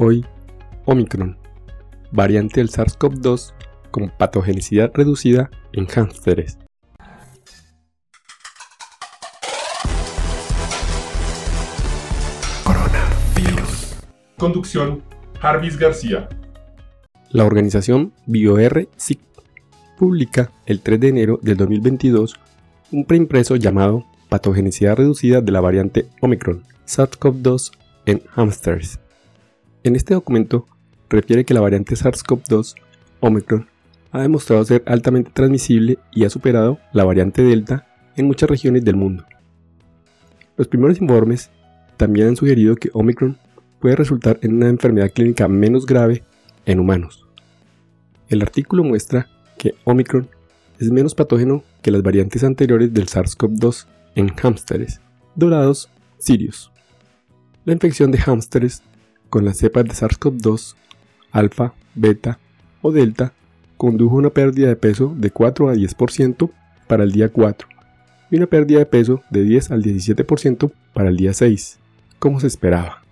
Hoy, 0.00 0.24
Omicron, 0.84 1.36
variante 2.12 2.60
del 2.60 2.70
SARS-CoV-2 2.70 3.52
con 3.90 4.12
patogenicidad 4.16 4.92
reducida 4.94 5.50
en 5.72 5.88
hámsteres. 5.88 6.56
Coronavirus. 12.62 13.96
Conducción, 14.36 15.02
Jarvis 15.40 15.76
García. 15.76 16.28
La 17.30 17.44
organización 17.44 18.12
BioR-SIC 18.26 19.18
publica 19.98 20.52
el 20.66 20.80
3 20.80 21.00
de 21.00 21.08
enero 21.08 21.40
del 21.42 21.56
2022 21.56 22.36
un 22.92 23.04
preimpreso 23.04 23.56
llamado 23.56 24.04
Patogenicidad 24.28 24.94
reducida 24.94 25.40
de 25.40 25.50
la 25.50 25.60
variante 25.60 26.06
Omicron 26.20 26.62
SARS-CoV-2 26.86 27.72
en 28.06 28.22
hamsters. 28.36 29.00
En 29.84 29.94
este 29.94 30.14
documento 30.14 30.66
refiere 31.08 31.44
que 31.44 31.54
la 31.54 31.60
variante 31.60 31.94
SARS-CoV-2 31.94 32.74
Omicron 33.20 33.68
ha 34.10 34.22
demostrado 34.22 34.64
ser 34.64 34.82
altamente 34.86 35.30
transmisible 35.32 35.98
y 36.12 36.24
ha 36.24 36.30
superado 36.30 36.78
la 36.92 37.04
variante 37.04 37.42
Delta 37.42 37.86
en 38.16 38.26
muchas 38.26 38.50
regiones 38.50 38.84
del 38.84 38.96
mundo. 38.96 39.24
Los 40.56 40.66
primeros 40.66 41.00
informes 41.00 41.50
también 41.96 42.28
han 42.28 42.36
sugerido 42.36 42.74
que 42.74 42.90
Omicron 42.92 43.38
puede 43.80 43.96
resultar 43.96 44.38
en 44.42 44.56
una 44.56 44.68
enfermedad 44.68 45.12
clínica 45.12 45.46
menos 45.46 45.86
grave 45.86 46.24
en 46.66 46.80
humanos. 46.80 47.26
El 48.28 48.42
artículo 48.42 48.82
muestra 48.82 49.28
que 49.56 49.74
Omicron 49.84 50.28
es 50.80 50.90
menos 50.90 51.14
patógeno 51.14 51.62
que 51.82 51.90
las 51.90 52.02
variantes 52.02 52.42
anteriores 52.42 52.92
del 52.92 53.06
SARS-CoV-2 53.06 53.86
en 54.16 54.32
hámsteres 54.42 55.00
dorados 55.34 55.88
sirios. 56.18 56.72
La 57.64 57.72
infección 57.72 58.10
de 58.10 58.18
hámsteres 58.18 58.82
con 59.30 59.44
las 59.44 59.58
cepas 59.58 59.84
de 59.84 59.90
SARS-CoV-2, 59.90 60.74
alfa, 61.32 61.74
beta 61.94 62.38
o 62.82 62.92
delta 62.92 63.32
condujo 63.76 64.16
a 64.16 64.18
una 64.18 64.30
pérdida 64.30 64.68
de 64.68 64.76
peso 64.76 65.14
de 65.16 65.30
4 65.30 65.68
a 65.68 65.74
10% 65.74 66.50
para 66.86 67.04
el 67.04 67.12
día 67.12 67.28
4 67.28 67.68
y 68.30 68.36
una 68.36 68.46
pérdida 68.46 68.78
de 68.80 68.86
peso 68.86 69.22
de 69.30 69.42
10 69.42 69.70
al 69.70 69.82
17% 69.82 70.72
para 70.92 71.08
el 71.08 71.16
día 71.16 71.32
6, 71.32 71.78
como 72.18 72.40
se 72.40 72.46
esperaba. 72.46 73.02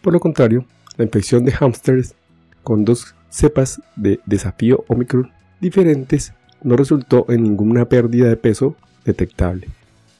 Por 0.00 0.12
lo 0.12 0.20
contrario, 0.20 0.64
la 0.96 1.04
infección 1.04 1.44
de 1.44 1.52
hámsters 1.52 2.14
con 2.62 2.84
dos 2.84 3.14
cepas 3.30 3.80
de 3.96 4.20
desafío 4.26 4.84
Omicron 4.88 5.30
diferentes 5.60 6.32
no 6.62 6.76
resultó 6.76 7.26
en 7.28 7.42
ninguna 7.42 7.86
pérdida 7.86 8.28
de 8.28 8.36
peso 8.36 8.76
detectable, 9.04 9.68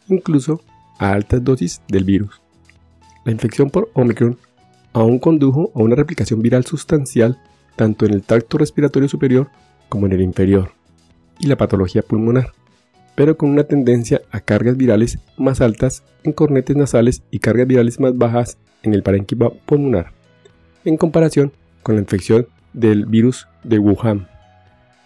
incluso 0.09 0.61
a 0.99 1.13
altas 1.13 1.43
dosis 1.43 1.81
del 1.89 2.05
virus. 2.05 2.41
La 3.25 3.33
infección 3.33 3.71
por 3.71 3.91
Omicron 3.95 4.37
aún 4.95 5.19
condujo 5.19 5.73
a 5.75 5.81
una 5.81 5.97
replicación 5.97 6.41
viral 6.41 6.65
sustancial 6.65 7.39
tanto 7.77 8.07
en 8.07 8.15
el 8.15 8.23
tracto 8.23 8.57
respiratorio 8.57 9.09
superior 9.09 9.51
como 9.89 10.07
en 10.07 10.13
el 10.13 10.23
inferior, 10.23 10.71
y 11.39 11.49
la 11.49 11.57
patología 11.57 12.03
pulmonar, 12.03 12.53
pero 13.15 13.37
con 13.37 13.51
una 13.51 13.65
tendencia 13.65 14.23
a 14.31 14.41
cargas 14.41 14.77
virales 14.77 15.19
más 15.37 15.61
altas 15.61 16.05
en 16.23 16.33
cornetes 16.33 16.77
nasales 16.77 17.23
y 17.31 17.41
cargas 17.41 17.67
virales 17.67 18.01
más 18.01 18.17
bajas 18.17 18.57
en 18.83 18.95
el 18.95 19.03
parénquima 19.03 19.51
pulmonar, 19.51 20.13
en 20.85 20.97
comparación 20.97 21.53
con 21.83 21.97
la 21.97 22.01
infección 22.01 22.47
del 22.73 23.07
virus 23.07 23.49
de 23.65 23.79
Wuhan. 23.79 24.29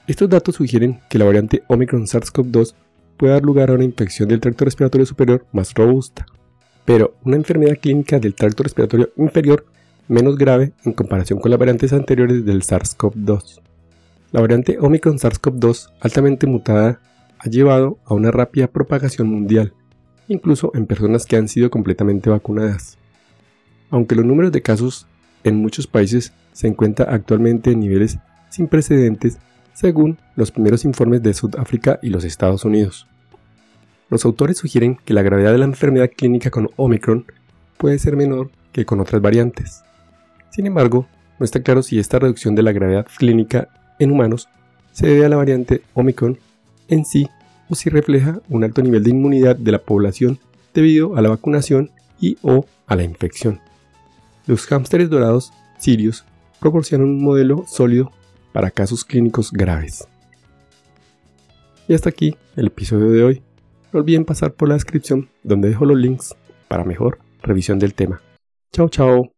Estos 0.06 0.28
datos 0.28 0.56
sugieren 0.56 1.00
que 1.08 1.18
la 1.18 1.24
variante 1.24 1.62
Omicron 1.66 2.06
SARS-CoV-2 2.06 2.74
puede 3.16 3.32
dar 3.32 3.42
lugar 3.42 3.70
a 3.70 3.74
una 3.74 3.84
infección 3.84 4.28
del 4.28 4.40
tracto 4.40 4.64
respiratorio 4.64 5.06
superior 5.06 5.46
más 5.52 5.74
robusta, 5.74 6.26
pero 6.84 7.14
una 7.24 7.36
enfermedad 7.36 7.76
clínica 7.80 8.18
del 8.18 8.34
tracto 8.34 8.62
respiratorio 8.62 9.10
inferior 9.16 9.66
menos 10.08 10.36
grave 10.36 10.72
en 10.84 10.92
comparación 10.92 11.38
con 11.38 11.50
las 11.50 11.60
variantes 11.60 11.92
anteriores 11.92 12.44
del 12.44 12.62
SARS-CoV-2. 12.62 13.60
La 14.32 14.40
variante 14.40 14.78
Omicron 14.80 15.18
SARS-CoV-2 15.18 15.90
altamente 16.00 16.46
mutada 16.46 17.00
ha 17.38 17.48
llevado 17.48 17.98
a 18.04 18.14
una 18.14 18.30
rápida 18.30 18.66
propagación 18.66 19.28
mundial, 19.28 19.72
incluso 20.26 20.72
en 20.74 20.86
personas 20.86 21.26
que 21.26 21.36
han 21.36 21.48
sido 21.48 21.70
completamente 21.70 22.30
vacunadas. 22.30 22.98
Aunque 23.90 24.14
los 24.14 24.24
números 24.24 24.52
de 24.52 24.62
casos 24.62 25.06
en 25.44 25.56
muchos 25.56 25.86
países 25.86 26.32
se 26.52 26.66
encuentran 26.66 27.12
actualmente 27.12 27.70
en 27.70 27.80
niveles 27.80 28.18
sin 28.50 28.66
precedentes 28.66 29.38
según 29.74 30.18
los 30.34 30.50
primeros 30.50 30.84
informes 30.84 31.22
de 31.22 31.34
Sudáfrica 31.34 31.98
y 32.02 32.10
los 32.10 32.24
Estados 32.24 32.64
Unidos. 32.64 33.06
Los 34.10 34.24
autores 34.24 34.58
sugieren 34.58 34.98
que 35.04 35.14
la 35.14 35.22
gravedad 35.22 35.52
de 35.52 35.58
la 35.58 35.66
enfermedad 35.66 36.10
clínica 36.14 36.50
con 36.50 36.70
Omicron 36.76 37.26
puede 37.76 37.98
ser 37.98 38.16
menor 38.16 38.50
que 38.72 38.84
con 38.84 39.00
otras 39.00 39.22
variantes. 39.22 39.84
Sin 40.50 40.66
embargo, 40.66 41.06
no 41.38 41.44
está 41.44 41.62
claro 41.62 41.82
si 41.82 41.98
esta 41.98 42.18
reducción 42.18 42.54
de 42.54 42.62
la 42.62 42.72
gravedad 42.72 43.06
clínica 43.16 43.68
en 43.98 44.10
humanos 44.10 44.48
se 44.92 45.06
debe 45.06 45.26
a 45.26 45.28
la 45.28 45.36
variante 45.36 45.82
Omicron 45.94 46.38
en 46.88 47.04
sí 47.04 47.28
o 47.68 47.74
si 47.74 47.90
refleja 47.90 48.40
un 48.48 48.64
alto 48.64 48.82
nivel 48.82 49.04
de 49.04 49.10
inmunidad 49.10 49.56
de 49.56 49.72
la 49.72 49.78
población 49.78 50.38
debido 50.74 51.16
a 51.16 51.22
la 51.22 51.28
vacunación 51.28 51.90
y 52.20 52.36
o 52.42 52.66
a 52.86 52.96
la 52.96 53.04
infección. 53.04 53.60
Los 54.46 54.70
hámsteres 54.72 55.10
dorados 55.10 55.52
sirios 55.78 56.24
proporcionan 56.60 57.08
un 57.08 57.22
modelo 57.22 57.64
sólido 57.68 58.10
para 58.52 58.70
casos 58.70 59.04
clínicos 59.04 59.52
graves. 59.52 60.08
Y 61.86 61.94
hasta 61.94 62.08
aquí 62.08 62.36
el 62.56 62.66
episodio 62.66 63.10
de 63.10 63.22
hoy. 63.22 63.42
No 63.92 64.00
olviden 64.00 64.24
pasar 64.24 64.52
por 64.52 64.68
la 64.68 64.74
descripción 64.74 65.30
donde 65.42 65.68
dejo 65.68 65.86
los 65.86 65.96
links 65.96 66.34
para 66.68 66.84
mejor 66.84 67.18
revisión 67.42 67.78
del 67.78 67.94
tema. 67.94 68.20
Chao, 68.72 68.88
chao. 68.88 69.37